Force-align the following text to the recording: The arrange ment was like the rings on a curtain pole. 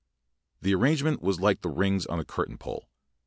The 0.63 0.73
arrange 0.73 1.03
ment 1.03 1.21
was 1.21 1.39
like 1.39 1.61
the 1.61 1.69
rings 1.69 2.07
on 2.07 2.19
a 2.19 2.25
curtain 2.25 2.57
pole. 2.57 2.89